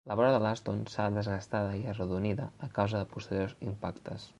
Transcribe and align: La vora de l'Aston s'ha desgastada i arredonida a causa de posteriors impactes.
La 0.09 0.15
vora 0.19 0.29
de 0.35 0.37
l'Aston 0.43 0.79
s'ha 0.93 1.05
desgastada 1.17 1.77
i 1.83 1.85
arredonida 1.95 2.51
a 2.69 2.73
causa 2.79 3.05
de 3.05 3.11
posteriors 3.17 3.59
impactes. 3.73 4.27